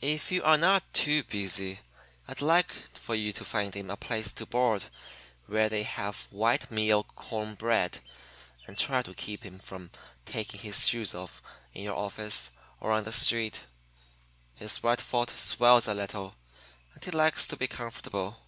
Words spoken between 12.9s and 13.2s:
on the